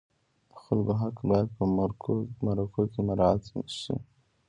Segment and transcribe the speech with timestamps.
[0.53, 1.63] د خلکو حق باید په
[2.65, 3.43] مرکو کې مراعت
[3.79, 3.95] شي.